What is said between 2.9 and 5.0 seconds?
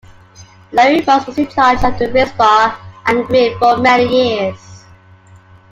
and Grill for many years.